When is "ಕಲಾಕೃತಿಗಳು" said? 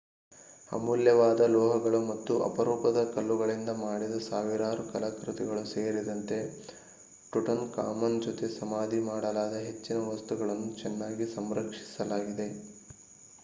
4.89-5.63